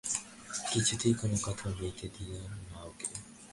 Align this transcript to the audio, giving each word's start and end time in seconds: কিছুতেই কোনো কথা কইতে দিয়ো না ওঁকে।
কিছুতেই 0.71 1.13
কোনো 1.13 1.37
কথা 1.43 1.67
কইতে 1.77 2.05
দিয়ো 2.15 2.39
না 2.65 2.79
ওঁকে। 2.83 3.09